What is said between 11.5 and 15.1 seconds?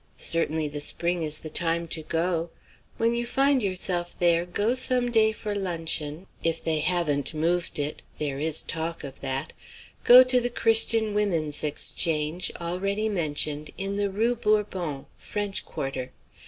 Exchange, already mentioned, in the Rue Bourbon,